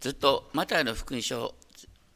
[0.00, 1.54] ずっとマタイの福音書を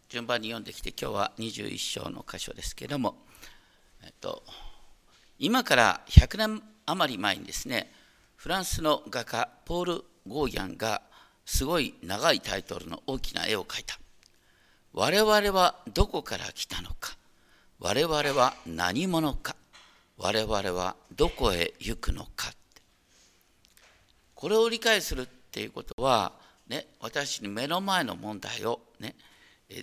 [0.08, 3.14] 順番に読んできて今日は21章の箇所ですけれども、
[4.03, 4.42] えっと、
[5.38, 7.92] 今から100年余り前にですね
[8.36, 11.02] フランスの画家ポール・ゴーヤンが
[11.44, 13.98] すごい長いタイトルの大きな絵を描いた
[14.94, 17.19] 「我々はどこから来たのか。
[17.80, 19.56] 我々は何者か。
[20.16, 22.55] 我々はどこへ行くのか」
[24.34, 29.14] これを理解するっていうことは、ね、私に目の前の問題を、ね、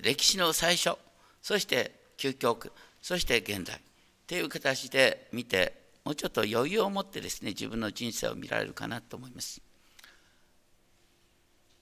[0.02, 0.98] 歴史の最初
[1.42, 2.72] そして究極
[3.02, 3.80] そして現代っ
[4.28, 9.62] ていう形で見てもうちょっと余裕を持ってですね自分の人生を見られるかなと思います。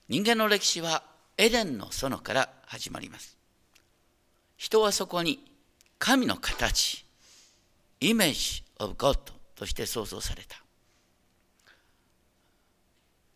[0.07, 1.03] 人間の歴史は
[1.37, 3.37] エデンの園から始まります。
[4.57, 5.39] 人はそこに
[5.99, 7.05] 神の形
[8.01, 9.17] イメージ of God
[9.55, 10.57] として創造された。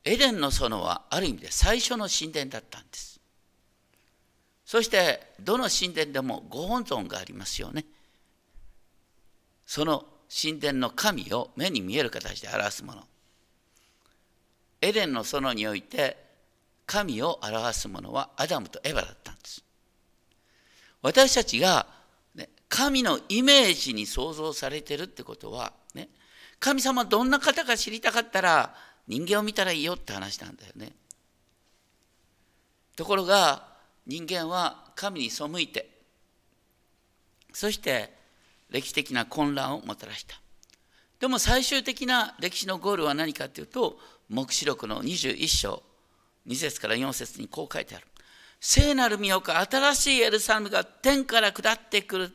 [0.06, 3.20] エデンの園はある意味で最初の神殿だったんです。
[4.66, 7.86] そしてどの神殿でもご本尊がありますよね。
[9.66, 13.04] その神殿の神を目に見える形で表すもの。
[14.82, 16.18] エデンの園において
[16.86, 19.64] 神を表すものはアダムとエヴァだったんです。
[21.02, 21.86] 私たちが、
[22.36, 26.10] ね、神のイメージに創造されてるってことは、ね、
[26.60, 28.76] 神様どんな方か知りたかったら
[29.08, 30.94] 人間を見たらいいよって話なんだよね。
[32.96, 33.68] ところが
[34.06, 35.90] 人間は神に背いて
[37.54, 38.14] そして
[38.70, 40.40] 歴史的な混乱をもたらした。
[41.20, 43.98] でも最終的な歴史のゴールは何かというと
[44.30, 45.84] 黙示録の21章
[46.48, 48.08] 2節から4節にこう書いてある。
[48.60, 52.32] 聖なる御か新しいエルサレムが天から下ってくる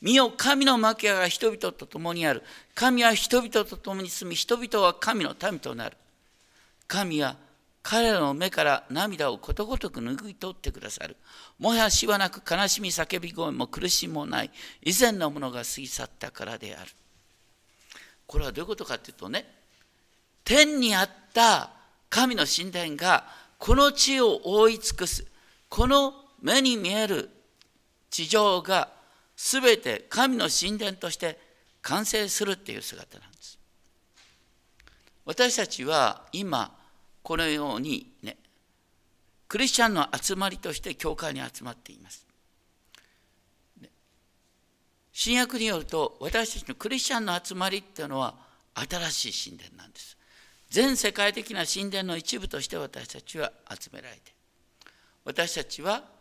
[0.00, 2.42] 見よ神の幕屋が人々と共にある。
[2.74, 5.96] 神は人々と共に住み人々は神の民となる。
[6.86, 7.36] 神は
[7.82, 11.16] 彼らの目から涙をことごとく拭い取ってくださる。
[11.58, 14.50] もや死はなく悲しみ叫び声も苦しみもない。
[14.82, 16.90] 以前のものが過ぎ去ったからである。
[18.26, 19.50] これはどういうことかというとね
[20.44, 21.70] 天にあった
[22.10, 23.24] 神の神殿が
[23.58, 25.26] この地を覆い尽くす。
[25.68, 27.30] この目に見える
[28.10, 28.97] 地上が
[29.40, 31.38] 全て神の神殿として
[31.80, 33.56] 完成するっていう姿なんです。
[35.24, 36.76] 私たちは今
[37.22, 38.36] このようにね
[39.46, 42.26] クリスチャンの集まりとして教会に集まっています。
[45.12, 48.34] 新約によると私たちのクリスチャンの集まりっていうのは
[48.74, 50.16] 新しい神殿なんです。
[50.68, 54.32] 全世界的な神殿の一部として私たちは集められて
[55.24, 56.17] 私たちは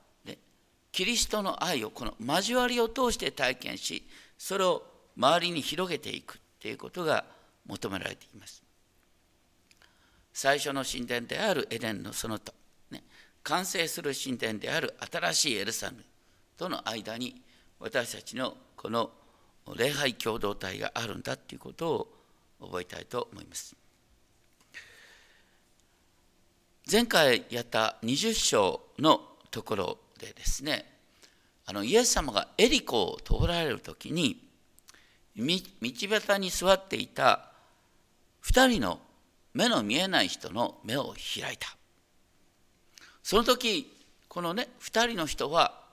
[0.98, 4.02] キリストの愛をこの交わりを通して体験し
[4.36, 4.82] それを
[5.16, 7.24] 周りに広げていくということが
[7.68, 8.64] 求められています。
[10.34, 12.52] 最初の神殿であるエデンの園と、
[12.90, 13.04] ね、
[13.44, 16.04] 完成する神殿である新しいエルサレム
[16.58, 17.44] との間に
[17.80, 19.12] 私たちのこの
[19.76, 22.08] 礼拝共同体があるんだということを
[22.60, 23.76] 覚えたいと思います。
[26.92, 29.22] 前回やった20章の
[29.52, 30.86] ところでですね
[31.66, 34.42] あのイエス様がエリコを通られる時に
[35.36, 35.44] 道
[35.82, 37.52] 端に座っていた
[38.44, 39.00] 2人の
[39.54, 41.76] 目の見えない人の目を開いた。
[43.22, 43.92] その時
[44.30, 45.84] このね2人の人は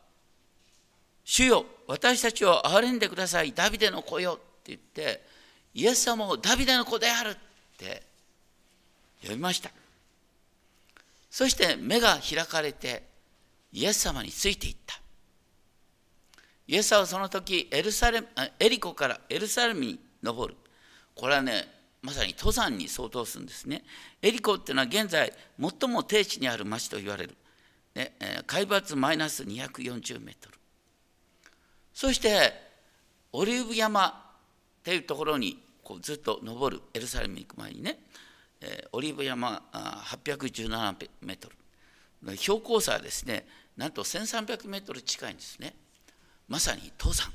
[1.25, 3.53] 「主よ私たちを憐れんでください。
[3.53, 5.27] ダビデの子よ」って言って
[5.75, 7.37] イエス様をダビデの子であるっ
[7.77, 8.03] て
[9.23, 9.71] 呼びました。
[11.31, 13.14] そして目が開かれて
[13.75, 15.01] イエス様についていった。
[16.67, 20.57] イエス様はその時エルサレムエリコからエルサレムに登る。
[21.15, 21.69] これはね
[22.01, 23.83] まさに登山に相当するんですね。
[24.23, 27.37] エリコっていうのは現在最も低地にある町と言われる、
[27.95, 28.15] ね、
[28.47, 30.59] 海抜マイナス240メートル。
[31.93, 32.53] そして
[33.33, 34.13] オリーブ山っ
[34.85, 37.99] ていうところにこうずっと登るエルサレムに行く前にね
[38.93, 41.57] オリーブ山817メートル。
[42.37, 45.75] 標高差はですねなんと1300メートル近いんですね。
[46.49, 47.33] まさに登山。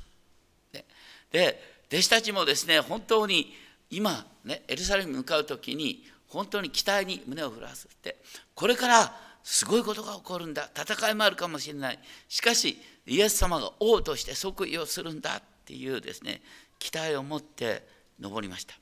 [1.30, 3.54] で、弟子たちもですね、本当に
[3.90, 8.16] 今、ね、エルサレムに向かう時に、本当に期待に胸を震わせて、
[8.54, 11.98] これからすごいことが起こるんだ、戦いもあるかもしれない。
[12.28, 16.42] しかし、イエス様が王として即位をするんだっていうですね、
[16.78, 17.86] 期待を持って
[18.20, 18.74] 登りました。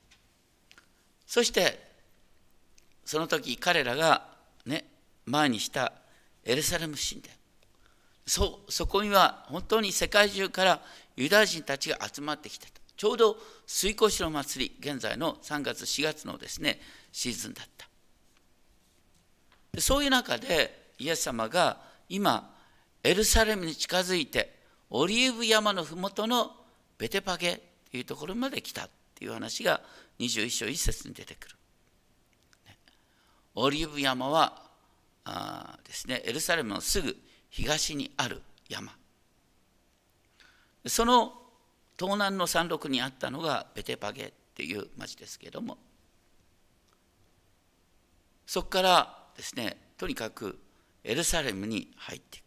[1.25, 1.87] そして、
[3.05, 4.27] その時彼らが
[4.65, 4.85] ね、
[5.25, 5.93] 前にした
[6.43, 7.38] エルサレム神殿。
[8.29, 10.81] そそこには本当に世界中から
[11.15, 16.79] ユダヤ人たちが集まってきたちょうど水越の祭り現在の3月4月のですね
[17.11, 17.87] シーズンだった。
[19.71, 21.77] でそういう中でイエス様が
[22.09, 22.53] 今
[23.03, 24.53] エルサレムに近づいて
[24.89, 26.51] オリーブ山の麓の
[26.97, 29.81] ベテパゲというところまで来たっていう話が
[30.19, 31.55] 21章1節に出てくる。
[33.55, 34.61] オリーブ山は
[35.23, 37.15] あですねエルサレムのすぐ
[37.49, 38.95] 東にある山。
[40.85, 41.33] その
[41.97, 45.77] 東南の山麓にあったのがベテパゲっていう町ですけれども。
[48.45, 50.57] そこからですねとにかく
[51.03, 52.43] エルサレムに入っていく。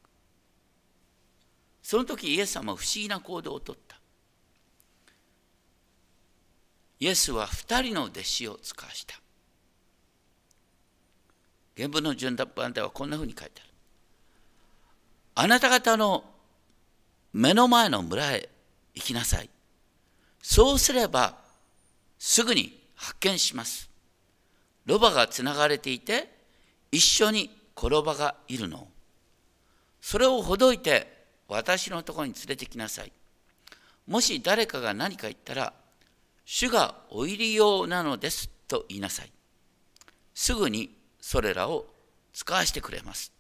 [1.83, 4.01] その時イエス様は不思議な行動をとった。
[7.01, 9.21] イエスは2人の弟子を使わした。
[11.77, 13.72] 原文の順番ではこんなふうに書いてある。
[15.34, 16.25] あなた方の
[17.32, 18.49] 目の前の村へ
[18.94, 19.49] 行きなさい。
[20.43, 21.37] そうすれば
[22.19, 23.88] すぐに発見します。
[24.84, 26.29] ロバがつながれていて
[26.90, 28.88] 一緒に転ばがいるの。
[30.00, 33.12] それをほどいて私のところに連れてきなさい。
[34.06, 35.73] もし誰かが何か言ったら
[36.44, 39.32] 主がお入りようなのですと言いなさい。
[40.34, 41.87] すぐにそれらを
[42.32, 43.32] 使わしてくれます。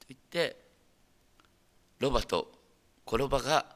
[0.00, 0.56] と言って
[2.00, 2.50] ロバと
[3.06, 3.66] 転ばが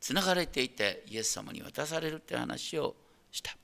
[0.00, 2.94] つながれていてイエス様に渡されるって話を
[3.30, 3.56] した。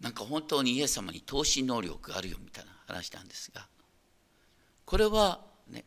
[0.00, 3.66] なんか本当にイエス様に投資能力があるよみたいな話なんですが
[4.86, 5.84] これはね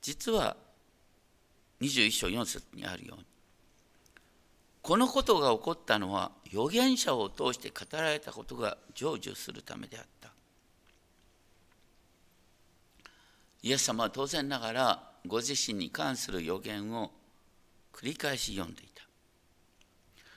[0.00, 0.56] 実は
[1.82, 3.26] 21章4節にあるように
[4.80, 10.31] このことが起こったのは預言者を通して語られたことが成就するためであった。
[13.62, 17.12] イエス様は当然ながらご自身に関する予言を
[17.92, 19.02] 繰り返し読んでいた。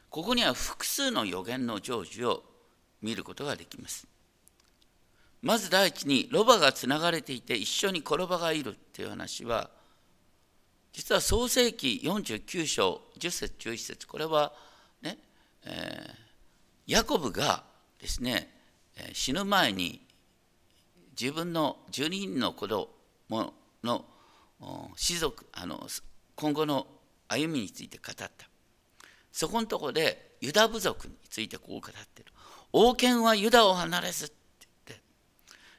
[0.09, 2.43] ここには複数の予言の成就を
[3.01, 4.07] 見ることができます。
[5.41, 9.69] まず第一にロバがつながれていて一緒に転ばがいるっていう話は
[10.91, 14.53] 実は創世紀49章10節11節これは
[15.03, 15.19] ね、
[15.65, 17.63] えー、ヤコブが
[17.99, 18.49] ですね
[19.13, 20.01] 死ぬ前に
[21.19, 22.67] 自分の12人の子
[23.29, 24.05] 供の
[24.95, 25.87] 士族あの
[26.35, 26.87] 今後の
[27.27, 28.29] 歩みについて語った
[29.31, 32.31] そこのとこでユダ部族についてこう語ってる
[32.71, 34.35] 王権はユダを離れずって
[34.87, 35.03] 言って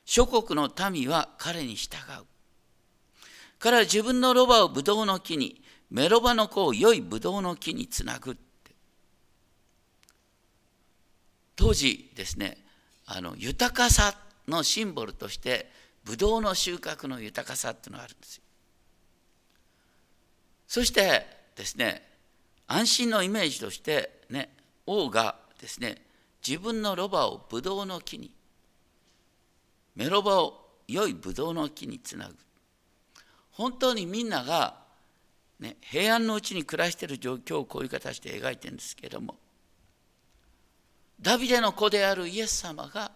[0.05, 2.25] 諸国の民は彼に従う
[3.59, 8.41] 彼は自分のロバをブドウの木にメロバの子を良いブドウの木につなぐって
[11.55, 12.59] 当時ですね
[13.07, 14.15] あの豊かさ
[14.49, 15.71] のシンボルとして
[16.07, 18.43] ブドウの収穫の豊かさっていうのがあるんですよ。
[20.69, 21.27] そして
[21.57, 22.01] ですね
[22.69, 24.51] 安心のイメージとしてね
[24.87, 26.01] 王がですね
[26.47, 28.31] 自分のロバをブドウの木に
[29.97, 32.37] メロバを良いブドウの木につなぐ。
[33.51, 34.77] 本当にみんなが、
[35.59, 39.37] ね、平安のうちに暮らしている状況をこういう形で描いてるんですけれども
[41.21, 43.11] ダビデの子であるイエス様が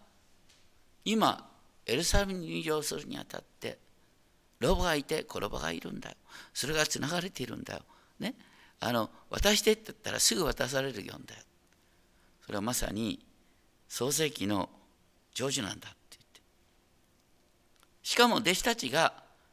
[1.05, 1.50] 今
[1.91, 3.79] エルサレムに入場するにあたって
[4.61, 6.17] ロバがいて転ばがいるんだよ。
[6.55, 7.81] それがつながれているんだよ、
[8.21, 8.35] ね、
[8.79, 11.41] あの渡してって言ったらすぐ渡されるよんだよ。
[12.47, 13.19] それはまさに
[13.89, 14.69] 創世記の
[15.35, 16.41] 成就なんだって言って。
[18.03, 19.13] しかも弟子たちが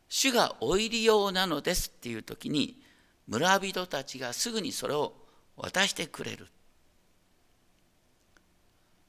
[0.10, 2.80] 主がお入りようなのですっていう時に
[3.28, 5.14] 村人たちがすぐにそれを
[5.56, 6.48] 渡してくれる。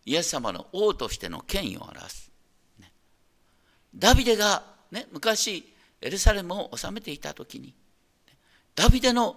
[0.07, 2.28] イエス様の王としての権威を表す、
[3.95, 7.75] ダビデが、ね、昔エルサレムを治めていた時に
[8.75, 9.37] ダビデの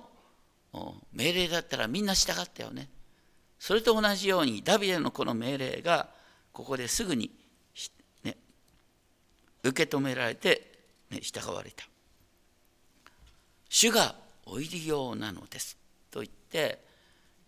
[1.14, 2.90] 命令だったらみんな従ったよね
[3.60, 6.10] それと同じようにダビデのこの命令が
[6.52, 7.32] ここですぐに、
[8.24, 8.36] ね、
[9.64, 10.72] 受け止められて、
[11.12, 11.86] ね、従われた。
[13.70, 14.16] 主が
[14.46, 15.78] お入りようなのです
[16.10, 16.84] と言って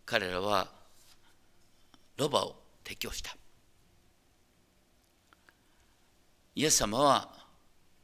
[0.05, 0.69] 彼らは
[2.17, 3.35] ロバを提供した。
[6.55, 7.29] イエス様は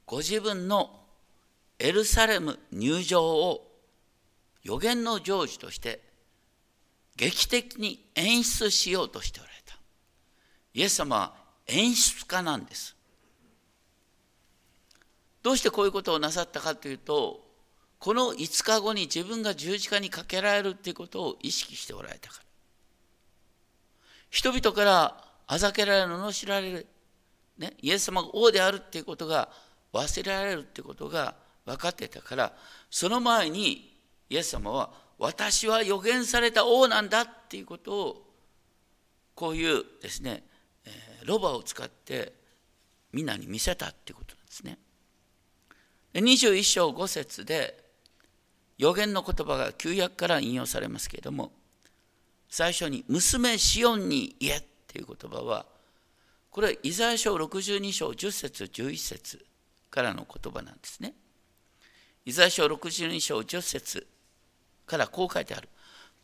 [0.06, 1.00] ご自分の
[1.78, 3.66] エルサレム入場を
[4.64, 6.02] 予言の成就として
[7.16, 9.78] 劇的に演出しようとしておられた。
[10.74, 11.34] イエス様は
[11.68, 12.96] 演出家なんです。
[15.44, 17.42] どうしてこういうことをなさったかというと、
[18.00, 22.44] この5日後に自分が十字架にかけられるということを意識しておられたから。
[24.30, 26.88] 人々からあざけられる、罵られる、
[27.60, 29.50] ね、イエス様が王であるっていうことが
[29.94, 31.36] 忘れられるっていうことが
[31.66, 32.54] 分かってたから、
[32.90, 33.94] その前に
[34.30, 34.90] イエス様は
[35.20, 38.26] 私は予言された王なんだっていうことを
[39.36, 40.44] こういうですね
[41.26, 42.34] ロバを使って
[43.12, 44.78] みんなに見せたっていうことなんですね。
[46.14, 47.84] 21章5節で
[48.78, 51.52] 予言の言葉が旧約から引用されますけれども
[52.50, 55.66] 最初に「娘シオンに言え」っていう言葉は
[56.52, 59.46] これはイザヤ書62章10節11節
[59.90, 61.14] からの言葉なんですね。
[62.26, 64.08] イザヤ書62章10節
[64.86, 65.70] からこう書いてある。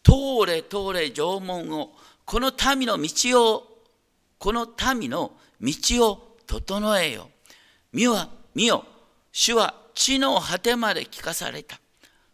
[0.04, 1.94] 通れ通れ縄文を
[2.26, 3.82] この民の道を
[4.38, 5.74] この民の道
[6.10, 7.30] を整えよ。
[7.94, 8.86] 見は見よ
[9.32, 11.80] 主は地の果てまで聞かされた。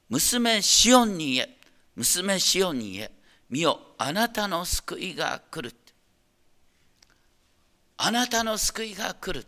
[0.09, 1.57] 娘シオンに言え
[1.95, 3.11] 娘シオンに言え
[3.49, 5.75] 見よあなたの救いが来る。
[8.03, 9.45] あなたの救いが来る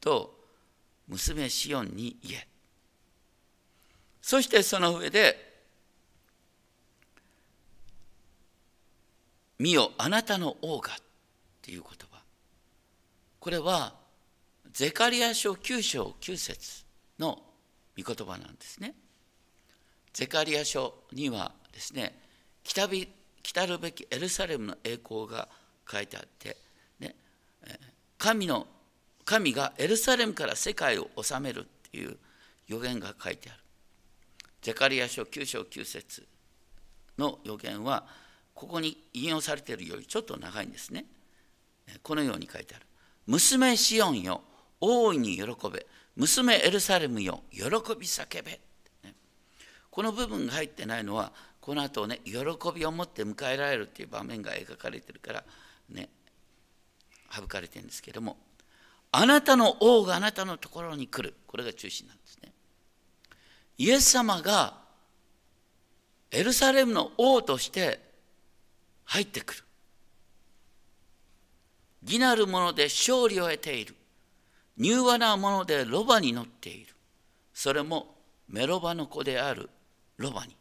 [0.00, 0.34] と
[1.06, 2.48] 娘シオンに言え
[4.20, 5.62] そしてその上で
[9.60, 10.96] 「見よあなたの王が」っ
[11.62, 12.20] ていう言葉
[13.38, 13.94] これは
[14.72, 16.84] ゼカリア書9章9節
[17.20, 17.40] の
[17.96, 18.96] 御言葉なんですね。
[20.12, 22.20] ゼカリア書にはですね
[22.64, 23.08] 来び
[23.44, 25.48] 来たるべきエルサレムの栄光が
[25.88, 26.63] 書いてあって
[28.24, 28.66] 神の
[29.26, 32.16] 神がエルサレムから世界を治めるっていう
[32.68, 33.58] 予言が書いてある。
[34.62, 36.26] ゼカリア書9章9節
[37.18, 38.06] の予言は
[38.54, 41.04] ここに引用されているよりちょっと長いんですね。
[42.02, 42.86] このように書いてある。
[43.26, 44.40] 娘シオンよ、
[44.80, 45.86] 大いに喜べ。
[46.16, 47.68] 娘エルサレムよ、喜び
[48.06, 48.58] 叫べ。
[49.90, 52.32] この部分が入ってないのは、この後ね、喜
[52.74, 55.44] びを持って迎えられるっていう場面が描かれてるから、
[55.90, 56.08] ね、
[57.34, 58.36] 省かれてるんですけども
[59.16, 61.36] あなたの王があなたのところに来る。
[61.46, 62.52] これが中心なんですね。
[63.78, 64.74] イエス様が
[66.32, 68.00] エルサレムの王として
[69.04, 69.64] 入ってくる。
[72.02, 73.94] 義なるもので勝利を得ている。
[74.78, 76.92] 柔和なものでロバに乗っている。
[77.52, 78.16] それも
[78.48, 79.70] メロバの子である
[80.16, 80.56] ロバに。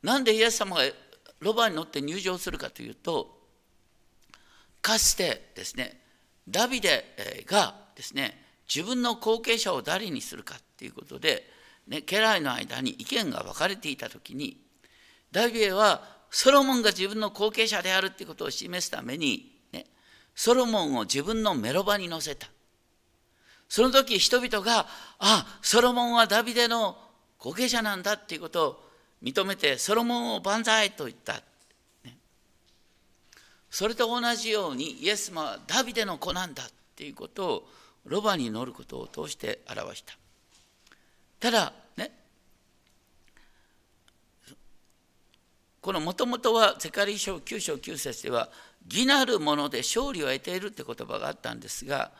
[0.00, 0.82] なんでイエス様が
[1.40, 3.41] ロバに乗って入場するかというと
[4.82, 5.98] かつてですね
[6.48, 8.38] ダビデがですね
[8.72, 11.44] 自分の後継者を誰にするかっていうことで、
[11.86, 14.60] ね、家来の間に意見が分かれていた時に
[15.30, 19.86] ダビデはソロモンが自分の後継者であるっていうことを示すために、ね、
[20.34, 22.48] ソロモンを自分のメロバに乗せた。
[23.68, 24.86] その時人々が
[25.18, 26.96] あソロモンはダビデの
[27.38, 28.82] 後継者なんだっていうことを
[29.22, 31.42] 認めてソロモンを万歳と言った。
[33.72, 37.68] それと同じようにイエス様はダビデの子なんだっていうことを
[38.04, 40.12] ロバに乗ることを通して表した。
[41.40, 42.12] ただね
[45.80, 48.50] このもともとは世界遺書9章9節では
[48.86, 52.12] 義なるもので勝利を得ているって言葉があったんですが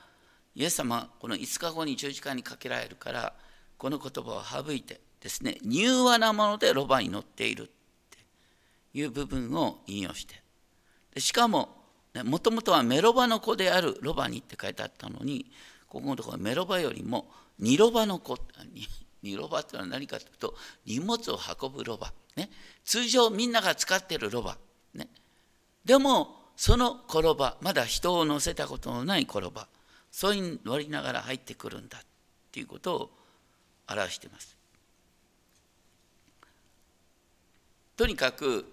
[0.55, 3.35] イエス様この5日後に十字架にかけられるから
[3.77, 8.19] この言葉を省いてですね柔和なものでロバに乗っているって
[8.95, 10.43] いう部分を引用して
[11.17, 11.83] しかも
[12.25, 15.51] もともとはメロバの子であるロバにって書いてあったのに
[15.89, 18.39] ここのところメロバよりもニロバの子
[19.23, 20.55] ニロバってのは何かというと
[20.87, 22.51] 荷物を運ぶロバ、ね、
[22.85, 24.59] 通常みんなが使っているロバ、
[24.95, 25.09] ね、
[25.85, 29.69] でもその転ばまだ人を乗せたことのない転ば
[30.11, 32.01] それに乗りながら入ってくるんだっ
[32.51, 33.11] ていうことを
[33.89, 34.57] 表しています。
[37.97, 38.65] とにかく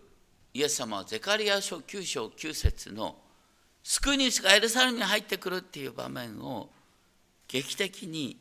[0.53, 3.15] イエス様はゼカリア書9章9節の
[3.83, 6.69] 救い主がエルサレムに入ってくるっていう場面を
[7.47, 8.37] 劇的に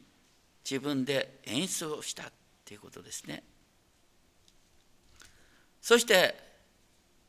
[0.68, 2.26] 自分で演出をしたっ
[2.64, 3.42] ていうことですね。
[5.80, 6.34] そして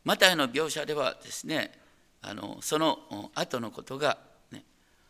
[0.04, 1.72] マタイの描写ではですね
[2.22, 4.18] あのその後のことが、
[4.52, 4.64] ね、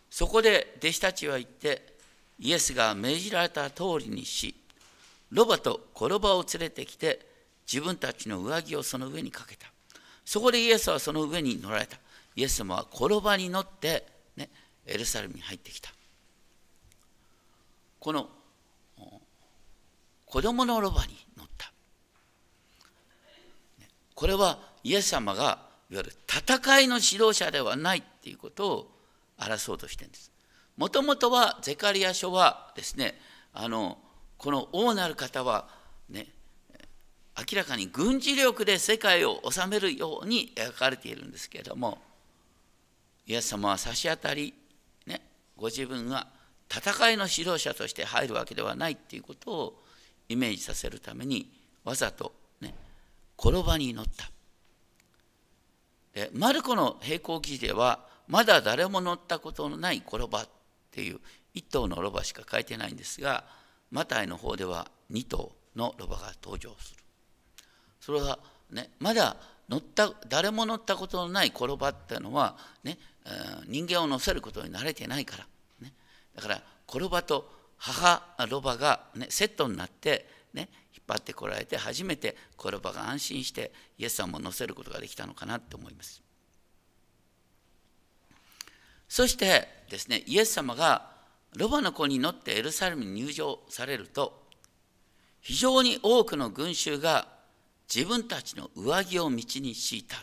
[0.09, 1.95] そこで弟子たちは言って
[2.39, 4.55] イエスが命じられた通りにし
[5.31, 7.28] ロバとコロバを連れてきて
[7.71, 9.67] 自分たちの上着をその上にかけた。
[10.25, 11.97] そこでイエスはその上に乗られた。
[12.35, 14.49] イエス様は転ばに乗って、ね、
[14.87, 15.91] エルサレムに入ってきた。
[17.99, 18.29] この
[20.25, 21.71] 子供のロバに乗った。
[24.15, 28.91] これはイエス様がいわゆる戦いの指導者ではないっていうことを
[29.39, 30.31] 表そうとしてるんです。
[30.77, 33.19] もともとはゼカリア書はですね
[33.53, 33.97] あの
[34.37, 35.67] この王なる方は
[36.09, 36.27] ね
[37.39, 41.99] 明らかに軍事力で世界を治めるように描かれているんですけれども
[43.25, 44.53] イエス様は差し当たり、
[45.05, 45.21] ね、
[45.55, 46.27] ご自分が
[46.69, 49.83] 戦いの指導者として入るわけではないっていうことを
[50.27, 51.49] イメージさせるために
[51.83, 52.73] わざとね
[53.37, 54.29] 転ばに乗った。
[56.13, 60.49] でマルコの並行記事ではまだ誰も乗ったことのない転ばっ
[60.91, 61.19] ていう
[61.55, 63.43] 1頭のロバしか書いてないんですが
[63.91, 66.98] マタイの方では2頭のロバが登場する。
[67.99, 68.39] それは
[68.71, 69.35] ねまだ
[69.69, 72.97] 乗った誰も乗ったことのない転ばっていうのは、ね、
[73.67, 75.45] 人間を乗せることに慣れてないから、
[75.81, 75.93] ね、
[76.35, 86.21] だから転ばと母ロバが、ね、セットになって、ね、引っ張ってこられて初めて転ばが安心してイエス様を乗せることができたのかなと思います。
[89.07, 91.09] そしてですねイエス様が
[91.55, 94.43] ロバの子に乗ってエルサレムに入場されると
[95.41, 97.27] 非常に多くの群衆が
[97.93, 99.43] 自分たちの上着を道に
[99.73, 100.17] 敷いた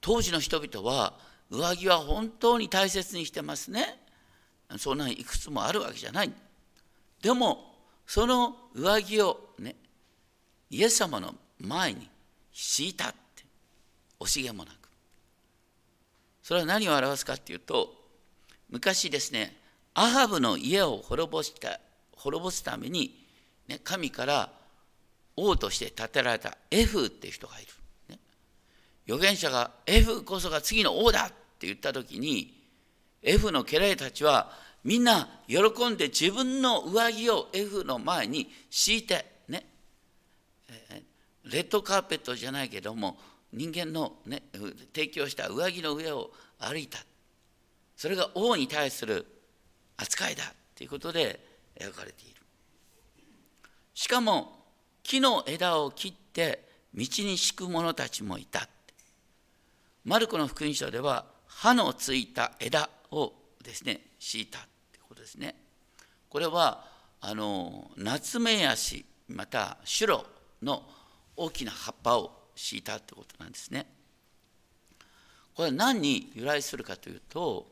[0.00, 1.14] 当時の人々は
[1.50, 3.98] 上着は本当に大切にしてますね。
[4.78, 6.32] そんないくつもあるわけじゃない。
[7.22, 7.74] でも
[8.06, 9.76] その上着をね
[10.70, 12.08] イエス様の前に
[12.52, 13.20] 敷いたって。
[14.20, 14.76] 惜しげもなく。
[16.42, 17.94] それは何を表すかっていうと
[18.68, 19.56] 昔ですね
[19.94, 21.80] アハブの家を滅ぼした
[22.12, 23.26] 滅ぼすために、
[23.66, 24.52] ね、神から
[25.36, 27.68] 王として建てられたエフっていう人がいる、
[28.08, 28.18] ね、
[29.06, 32.60] 預言者がエフこそが次の王だって言った時に
[33.22, 34.50] エフの家来たちは
[34.84, 35.58] みんな喜
[35.90, 39.66] んで自分の上着をエフの前に敷いてね。
[41.44, 43.18] レッドカーペットじゃないけども
[43.52, 44.42] 人間の、ね、
[44.94, 46.98] 提供した上着の上を歩いた。
[47.96, 49.26] それが王に対する
[49.98, 50.44] 扱いだ
[50.74, 51.44] ということで
[51.78, 52.40] 描かれている。
[53.92, 54.59] しかも
[55.02, 58.68] 木の枝を切って道に敷く者たちもいた。
[60.04, 64.66] マルコの福音書では刃のついた枝をですね敷いたとい
[65.00, 65.54] うことですね。
[66.28, 66.84] これは
[67.20, 70.26] あの夏目ヤシまたシュロ
[70.62, 70.82] の
[71.36, 73.86] 大きな葉っぱを敷いたということなんですね。
[75.54, 77.66] これは何に由来するかというと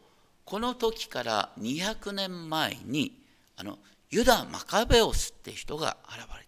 [0.45, 3.13] この時から200年前に
[3.57, 3.79] あの
[4.11, 6.47] ユダ・マカベオスって人が現れ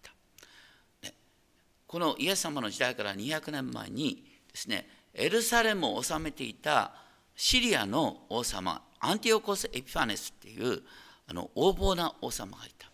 [1.91, 6.93] このイエス様の時代から200年前にですねエルサレムを治めていた
[7.35, 10.81] シリアの王様アンティオコス・エピファネスっていう
[11.27, 12.89] あの横暴な王様がいた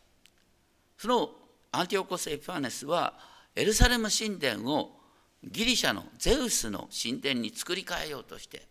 [0.98, 1.30] その
[1.72, 3.14] アンティオコス・エピファネスは
[3.56, 4.92] エルサレム神殿を
[5.44, 8.68] ギリシャのゼウスの神殿に作り変えようとして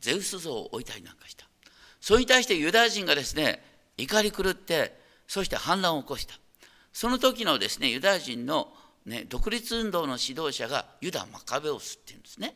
[0.00, 1.46] ゼウス像を置いたりなんかした。
[2.00, 3.62] それに対してユダヤ人がですね、
[3.96, 6.34] 怒り狂って、そして反乱を起こした。
[6.92, 8.72] その時のですね、ユダヤ人の、
[9.08, 12.54] ね、独立運動の指導者がユダ・マカベオスっていうんですね。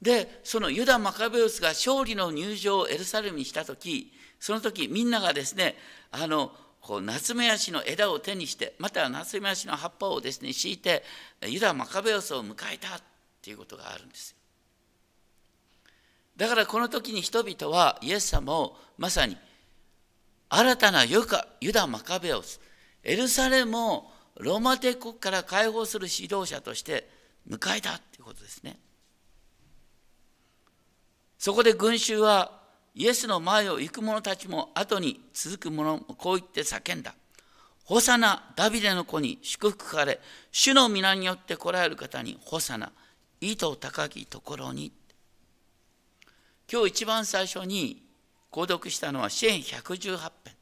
[0.00, 5.76] で、そのユダ・マカベオスが勝利の入場をエルサレムにした時、その時みんながですね、
[6.10, 11.04] あの、こう夏目足の枝を手にして、または夏目足の葉っぱをですね、敷いて、
[11.46, 13.00] ユダ・マカベオスを迎えたっ
[13.40, 14.36] ていうことがあるんですよ。
[16.36, 19.36] だからこの時に人々はイエス様をまさに
[20.48, 21.24] 新たなユ
[21.72, 22.60] ダ・マカベオス、
[23.04, 27.08] エルサレムをローマ帝国から解放する指導者として
[27.48, 28.78] 迎えたということですね。
[31.38, 32.60] そこで群衆は
[32.94, 37.14] イエスの前を行く者たちも後に続く者もこう言って叫んだ。
[37.84, 40.20] ホサナ、ダビデの子に祝福され、
[40.52, 42.92] 主の皆によって来られる方にホサナ、
[43.40, 44.92] 意図高きところに
[46.72, 48.02] 今日一番最初に
[48.50, 50.54] 購読したのは詩篇118編。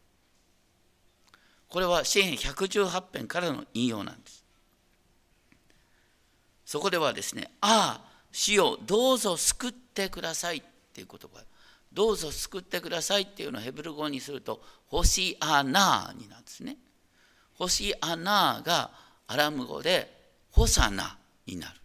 [1.71, 4.45] これは詩篇118編からの引用なんです。
[6.67, 11.43] そこではですね、ああ、死をどうぞ救ってくださいっていう言葉。
[11.93, 16.77] どうぞ救ってくださいっていうのをヘブル語にすると、ホシアナーになるんですね。
[17.55, 18.91] ホシアナーが
[19.27, 20.13] アラム語で
[20.51, 21.81] ホサナになる。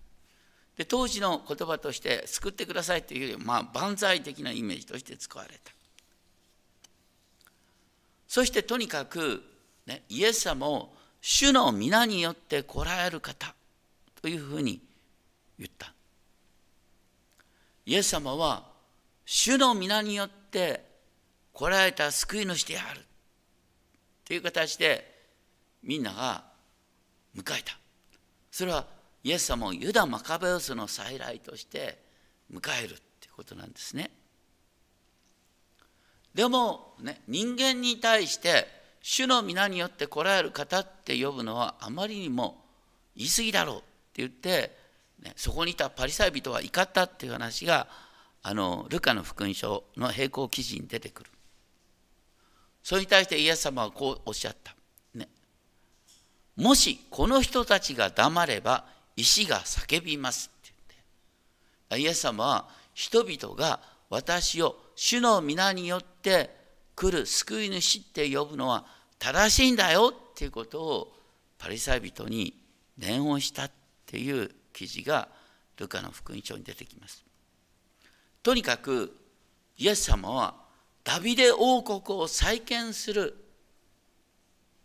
[0.78, 5.72] で当時の言葉として救ってくださいというよりまあ万歳的なイメージとして使われた
[8.28, 9.44] そしてとにかく、
[9.86, 13.54] ね、イエス様を主の皆によって来られる方
[14.22, 14.82] というふうに
[15.58, 15.94] 言った
[17.86, 18.64] イエス様は
[19.26, 20.84] 主の皆によって
[21.54, 23.02] 来られた救い主である
[24.26, 25.14] という形で
[25.84, 26.44] みんなが
[27.36, 27.78] 迎えた
[28.52, 28.86] それは
[29.24, 31.98] イエス様をユダ・マカベウスの再来として
[32.54, 34.12] 迎えるっていうことなんですね。
[36.36, 38.68] でも、ね、人間に対して
[39.08, 42.66] 主の皆によって来られる方って呼ぶのはあまりにも
[43.16, 43.84] 言い過ぎだろうって
[44.16, 44.76] 言って、
[45.24, 47.86] ね、そこにいたパリサイ人は怒ったっていう話が
[48.42, 51.30] あのルカの福音書の並行記事に出てくる。
[52.82, 54.76] それに対してイエス様はこうおっしゃった。
[55.14, 55.30] ね、
[56.56, 60.74] もしこの人たちが黙れば石が叫びますって
[61.90, 66.66] 言ってイエス様は人々が私を主の皆によって
[66.96, 71.14] 来る救い主って呼ぶのは正しいんだよっていうことを
[71.58, 72.54] パリサイ人に
[72.98, 73.72] 念をしたっ
[74.06, 75.30] ていう記事が
[75.78, 77.26] ルカの福音書に出てきます。
[78.44, 79.16] とにかく
[79.78, 80.56] イエス様は
[81.04, 83.36] ダビデ王国を再建する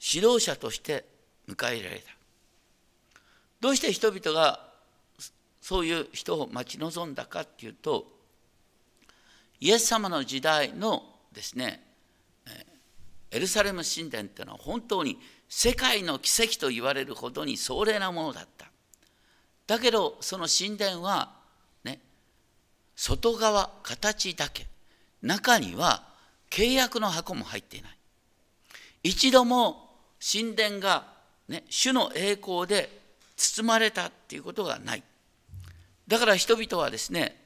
[0.01, 1.05] 指導者として
[1.49, 2.11] 迎え入れられた。
[3.61, 4.71] どうして人々が
[5.61, 8.07] そういう人を待ち望んだかっていうと
[9.61, 11.83] イエス様の時代のですね
[13.31, 18.71] エルサレム神殿っていうのは本当に世界の奇跡と言われるほどに壮麗なものだった。
[19.67, 21.33] だけどその神殿は
[21.85, 22.01] ね
[22.97, 24.67] 外側形だけ
[25.23, 26.03] 中には
[26.51, 27.97] 契約の箱も入っていない。
[29.03, 29.91] 一度も
[30.21, 31.07] 神殿が、
[31.49, 33.01] ね、主の栄光で
[33.37, 35.03] 包まれたっていうことがない。
[36.09, 37.41] だから人々はですね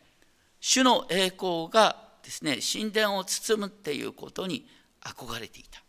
[0.61, 4.67] 主の栄光がですね神殿を包むっていうことに
[5.05, 5.83] 憧れていた。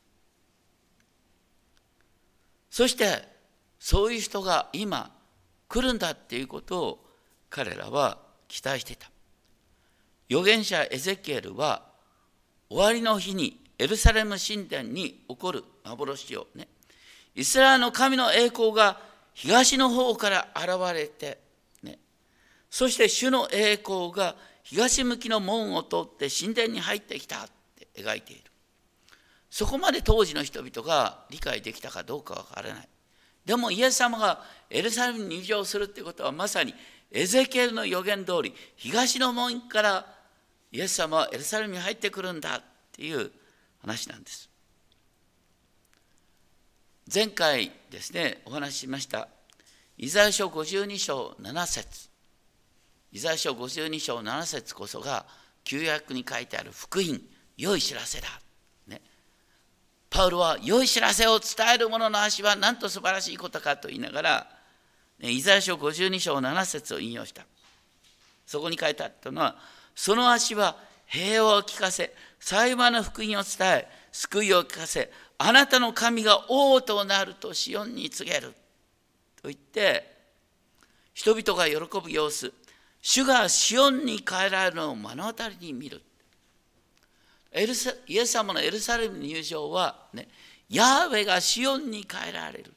[2.70, 3.28] そして
[3.80, 5.12] そういう人が今
[5.70, 7.06] 来るんだっていうことを
[7.50, 9.10] 彼らは期待していた。
[10.30, 11.84] 預言者エゼキエルは
[12.70, 16.68] 終わりの日にエルサレム神殿に起こる幻をね。
[17.36, 19.00] イスラエルの神の栄光が
[19.34, 21.38] 東の方から現れて、
[21.84, 22.00] ね、
[22.70, 28.44] そして主の栄光が東向きの門を通って神殿に入ってきたって描いている。
[29.50, 32.90] そこまで当時の人々が理解できたかどうかわからない。
[33.46, 36.74] でもイエス様がエルサレムに入場するってことはまさに
[37.12, 40.06] エゼキエルの予言通り東の門から
[40.72, 43.32] イエス様はエルサレムに入ってくるんだっていう
[43.82, 44.50] 話なんです。
[47.14, 49.28] 前回ですねお話ししました
[49.98, 52.10] イザヤ書52章7節。
[53.14, 55.26] イザヤ書52章7節こそが
[55.64, 57.22] 旧約に書いてある福音
[57.58, 58.28] 良い知らせだ。
[60.16, 64.48] パウロは良い知らせを伝える者の足はなんと素晴らしいことかと言いながら、
[65.20, 67.46] ね、イザヤ書52章7節を引用した。
[68.46, 69.58] そこに書いてあったのは、
[69.94, 78.54] その足は平和を聞かせ、幸いの福音を伝え、救いを聞かせ、あなたの神が王となるとシオンに告げる。
[79.42, 80.16] と言って、
[81.14, 82.54] 人々が喜ぶ様子、
[83.02, 86.02] 主がシオンに帰られるのを目の当たりに見る。
[87.56, 90.28] エルサイエス様のエルサレム入場は、ね、
[90.70, 92.74] ヤーウェがシオンに変えられる。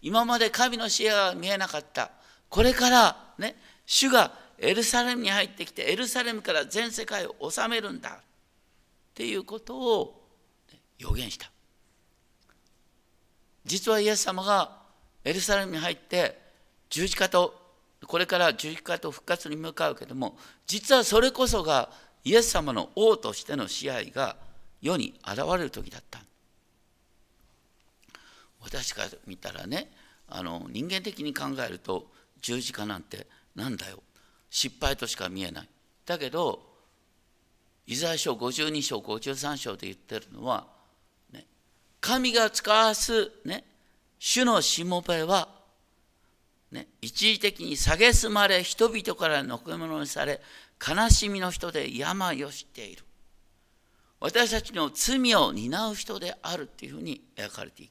[0.00, 2.12] 今まで神の視野が見えなかった。
[2.48, 8.10] これから、ね、主がエルサレムに入ってきて、エルサレムから全世界を治めるんだ。
[8.10, 8.20] っ
[9.14, 10.28] ていうことを
[10.98, 11.50] 予言した。
[13.64, 14.82] 実はイエス様が
[15.24, 16.38] エルサレムに入って
[16.90, 17.54] 十字架と
[18.06, 21.90] これから十字架と復活に向かうけども実はそれこそが
[22.24, 24.36] イエス様の王としての支配が
[24.80, 26.20] 世に現れる時だった。
[28.60, 29.90] 私から見たらね
[30.28, 32.06] あの人間的に考えると
[32.40, 34.02] 十字架なんてなんだよ。
[34.50, 35.68] 失敗としか見えない。
[36.06, 36.72] だけど
[37.86, 40.66] イザヤ書52章53章で言ってるのは、
[41.32, 41.46] ね、
[42.00, 43.64] 神が使わす、ね、
[44.18, 45.48] 主のしもべは、
[46.72, 50.40] ね、一時的に蔑まれ人々からのけ者にされ
[50.80, 53.04] 悲しみの人で病を知っている。
[54.18, 57.90] 私たちの罪を担う人であるっていうふうに描かれていく。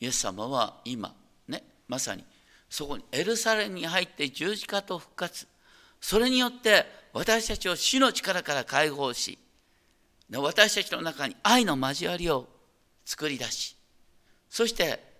[0.00, 1.14] イエス様は今
[1.46, 2.24] ねまさに
[2.68, 5.46] そこにエルサレムに入って十字架と復活。
[6.00, 9.38] それによって私たちを死の力から解放し
[10.32, 12.48] 私たちの中に愛の交わりを
[13.04, 13.76] 作り出し
[14.48, 15.11] そして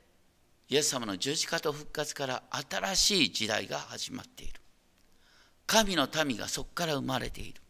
[0.73, 4.55] イエス様の十字架と復活から新しい時代が始まっている。
[5.67, 7.61] 神の民がそこから生まれている。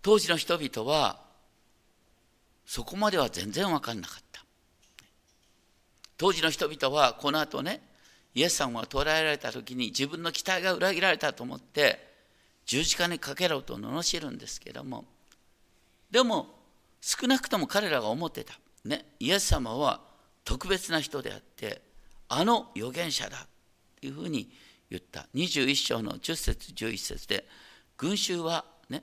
[0.00, 1.20] 当時の人々は
[2.64, 4.42] そこまでは全然分かんなかった。
[6.16, 7.82] 当時の人々はこの後ね
[8.34, 11.98] イエス様が捕らえられた時に自分の期待が裏切られたと思って
[12.64, 15.04] 十字架にかけろと罵るんですけども。
[16.10, 16.61] でも
[17.02, 20.00] 少なくとも彼らが思ってた、ね、イエス様は
[20.44, 21.82] 特別な人であって
[22.28, 23.46] あの預言者だ
[24.00, 24.50] というふうに
[24.88, 25.26] 言った。
[25.34, 27.44] 21章の10節11節で
[27.98, 29.02] 群衆はね。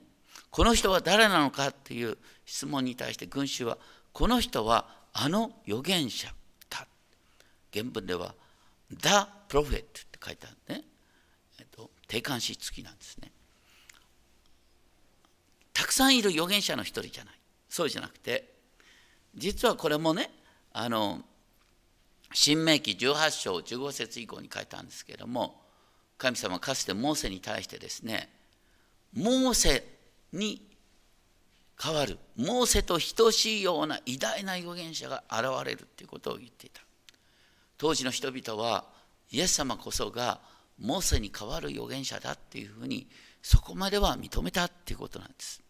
[0.50, 3.78] この人は誰なのかっていう質問に対して群衆は
[4.12, 6.28] この人はあの預言者
[6.68, 6.86] だ。
[7.72, 8.34] 原文では
[8.90, 9.08] The
[9.48, 10.84] Prophet って書いてあるね、
[11.60, 13.30] えっと、定冠詞付きなんですね。
[15.72, 17.39] たくさんいる預言者の一人じゃない。
[17.70, 18.52] そうじゃなくて
[19.34, 20.30] 実はこれもね
[20.72, 21.20] あの
[22.32, 25.62] 新明記18章15節以降に書いたんですけれども
[26.18, 28.28] 神様はかつてモーセに対してですね
[29.14, 29.84] モーセ
[30.32, 30.62] に
[31.82, 36.82] 代わるモーセと等しいような偉大な預言者が現れるということを言っていた。
[37.78, 38.84] 当時の人々は
[39.30, 40.40] イエス様こそが
[40.78, 43.08] モーセに代わる預言者だっていうふうに
[43.42, 45.62] そこまでは認めたっていうことなんです。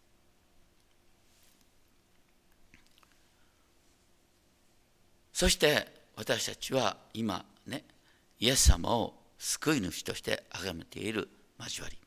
[5.41, 7.83] そして私たちは今ね
[8.39, 11.97] イエス様を救い主として崇めている交わり、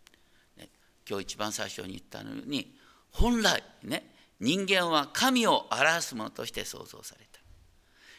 [0.57, 0.69] ね、
[1.05, 2.77] 今日一番最初に言ったのに
[3.11, 7.41] 本来ね人間は神を表すものとして創造された。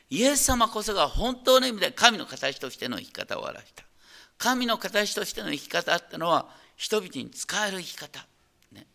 [0.09, 3.85] イエス様こそが本当の意味で神の形としての生き方を表した。
[4.37, 8.19] 神の形としての生き方ってのは人々に使える生き方、
[8.73, 8.85] ね、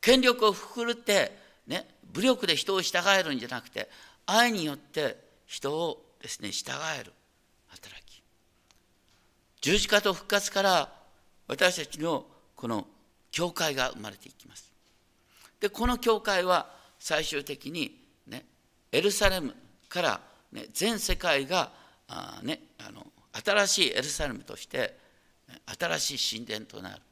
[0.00, 3.88] 権力をふくるって、ね、武力で人を従えるんじゃなくて
[4.26, 7.12] 愛によって人をですね従える。
[7.68, 8.22] 働き。
[9.60, 10.92] 十字架と復活から
[11.48, 12.86] 私たちのこの
[13.30, 14.72] 教会が生まれていきます。
[15.60, 18.44] でこの教会は最終的にね
[18.92, 19.54] エルサレム
[19.88, 20.20] から、
[20.52, 21.72] ね、全世界が
[22.08, 23.06] あ、ね、あの
[23.44, 24.96] 新しいエルサレムとして、
[25.48, 27.02] ね、新しい神殿となる。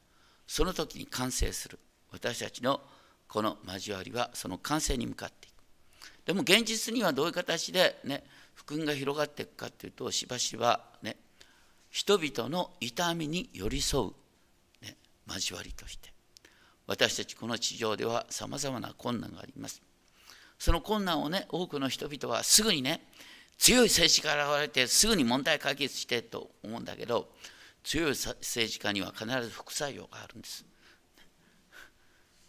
[0.47, 1.79] その時に完成する。
[2.11, 2.81] 私たちの
[3.27, 5.54] この交わりはその完成に向かっていく。
[6.25, 11.17] でも現実にはどういう形でね福音が広がっていくかというとしばしばね
[11.89, 16.15] 人々の痛みに寄り添う、ね、交わりとして。
[16.87, 19.81] 私たちこの地上ではさまざまな困難があります。
[20.57, 23.01] その困難をね多くの人々はすぐにね
[23.57, 27.29] 強い政治家が現れてすぐに問題解決してと思うんだけど
[27.83, 30.65] 強い政治家には必ず副作用があるんです。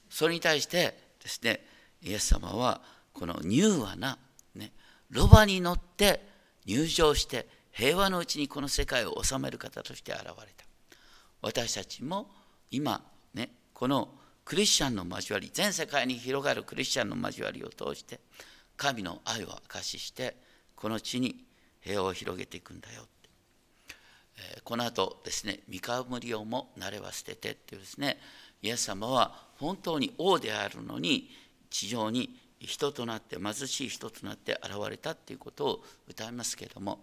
[0.08, 1.64] それに対してですね
[2.02, 2.80] イエス様は
[3.18, 4.18] この柔和な、
[4.54, 4.72] ね、
[5.10, 6.20] ロバに乗って
[6.66, 10.66] 入場して平和のうちにこの世界を治める方として現れた。
[11.40, 12.30] 私たちも
[12.70, 13.02] 今
[13.34, 14.08] ねこの
[14.44, 18.20] クリスチャンの交わり全世界に広がるクリスチャンの交わりを通して
[18.76, 20.36] 神の愛を証しして
[20.74, 21.44] この地に
[21.80, 23.06] 平和を広げていくんだよ
[24.38, 28.18] えこの後ですね三河無料も慣れは捨ててっていうですね
[28.62, 31.30] イエス様は本当に王であるのに
[31.70, 36.98] 地上に人となって貧しい人となって現れたっていうことを歌いますけれども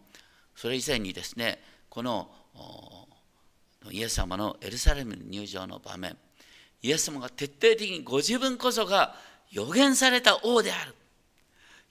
[0.56, 2.30] それ以前にですねこの
[3.90, 6.18] イエス様のエルサレム入場の場面
[6.82, 9.16] イエス様が徹底的にご自分こそが
[9.52, 10.94] 予言された王である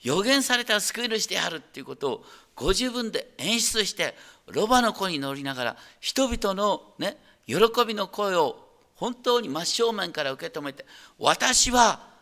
[0.01, 4.15] 予言された救い主であるっていうことをご自分で演出して
[4.47, 7.55] ロバの子に乗りながら人々のね喜
[7.87, 8.57] びの声を
[8.95, 10.85] 本当に真正面から受け止めて
[11.17, 12.12] 私は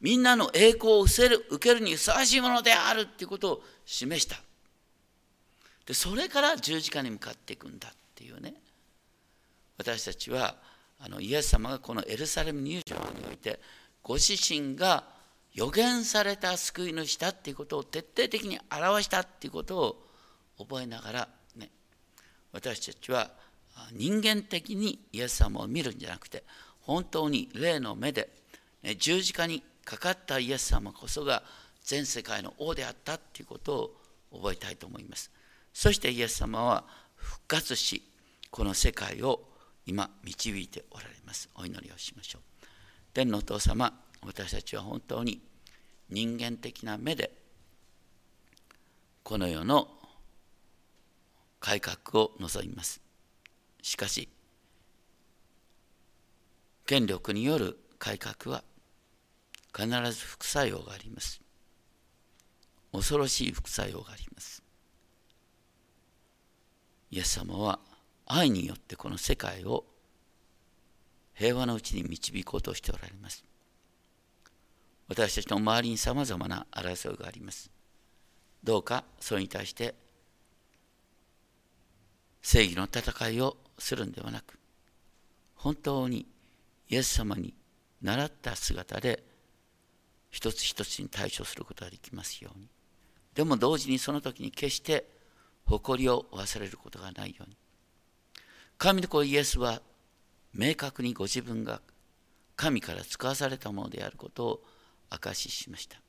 [0.00, 4.36] みんなの栄光を受けるにふさわしいものであるっていうことを示した。
[5.86, 8.54] でそれから十字架に向かっていくんだっていうね。
[9.76, 10.56] 私たちは
[10.98, 13.58] あのイエス様がこのエルサレム入場において
[14.02, 15.04] ご自身が
[15.54, 20.06] 予言された救い主だっていうことを徹底的に表したっていうことを
[20.58, 21.70] 覚えながらね
[22.52, 23.30] 私たちは
[23.92, 26.44] 人間的にイエス様を見るんじゃなくて
[26.82, 28.28] 本当に霊の目で、
[28.82, 31.42] ね、十字架にかかったイエス様こそが
[31.82, 33.92] 全世界の王であったということ
[34.30, 35.32] を覚えたいと思います。
[35.72, 36.84] そしてイエス様は
[37.16, 38.00] 復活し、
[38.52, 39.42] この世界を
[39.86, 41.48] 今導いておられます。
[41.56, 42.66] お祈りをしましょう。
[43.12, 43.92] 天のお父様、
[44.24, 45.40] 私たちは本当に
[46.08, 47.32] 人間的な目で
[49.24, 49.88] この世の
[51.58, 53.00] 改革を望みます。
[53.82, 54.28] しかし、
[56.86, 58.62] 権力による改革は
[59.76, 61.40] 必ず副作用があります。
[62.92, 64.62] 恐ろしい副作用があります。
[67.10, 67.78] イエス様は
[68.26, 69.84] 愛によってこの世界を
[71.34, 73.44] 平和のうちに導こうとしておられます。
[75.08, 77.70] 私たちの周りにさまざまな争いがあります。
[78.62, 79.94] どうかそれに対して
[82.42, 84.58] 正義の戦いをするんではなく、
[85.56, 86.26] 本当に
[86.88, 87.54] イエス様に
[88.02, 89.29] 習った姿で
[90.30, 92.66] 一つ一つに対処することができますように。
[93.34, 95.06] でも同時にその時に決して
[95.66, 97.56] 誇りを忘れることがないように。
[98.78, 99.82] 神の子イエスは
[100.54, 101.80] 明確にご自分が
[102.56, 104.64] 神から使わされたものであることを
[105.10, 106.00] 証ししました。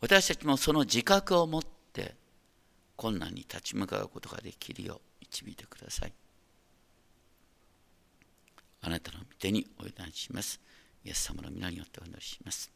[0.00, 2.16] 私たちもその自覚を持って
[2.96, 6.12] 困難に立ち向かうことができるよう導いてください。
[8.80, 10.60] あなたの御手にお委ねします。
[11.04, 12.70] イエス様の皆によってお祈りします。